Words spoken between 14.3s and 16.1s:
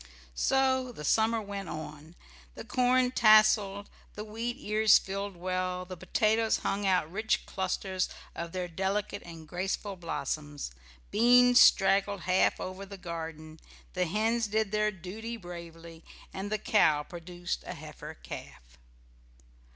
did their duty bravely,